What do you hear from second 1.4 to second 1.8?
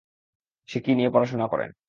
করে?